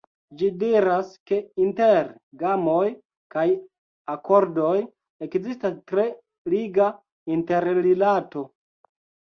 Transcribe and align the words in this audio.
Ĝi 0.37 0.47
diras, 0.61 1.09
ke 1.31 1.37
inter 1.65 2.07
gamoj 2.39 2.87
kaj 3.37 3.45
akordoj 4.15 4.75
ekzistas 5.29 5.81
tre 5.93 6.11
liga 6.57 6.91
interrilato. 7.39 8.49